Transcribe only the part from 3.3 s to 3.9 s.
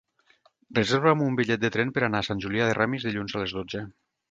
a les dotze.